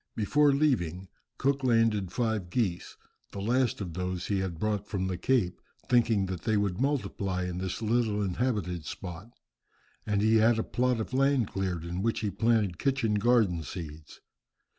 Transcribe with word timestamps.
Before 0.15 0.51
leaving 0.51 1.09
Cook 1.37 1.63
landed 1.63 2.11
five 2.11 2.49
geese, 2.49 2.97
the 3.33 3.39
last 3.39 3.81
of 3.81 3.93
those 3.93 4.25
he 4.25 4.39
had 4.39 4.57
brought 4.57 4.87
from 4.87 5.05
the 5.05 5.15
Cape, 5.15 5.61
thinking 5.87 6.25
that 6.25 6.41
they 6.41 6.57
would 6.57 6.81
multiply 6.81 7.43
in 7.43 7.59
this 7.59 7.83
little 7.83 8.19
inhabited 8.23 8.83
spot, 8.87 9.29
and 10.07 10.23
he 10.23 10.37
had 10.37 10.57
a 10.57 10.63
plot 10.63 10.99
of 10.99 11.13
land 11.13 11.49
cleared 11.49 11.85
in 11.85 12.01
which 12.01 12.21
he 12.21 12.31
planted 12.31 12.79
kitchen 12.79 13.13
garden 13.19 13.61
seeds. 13.61 14.21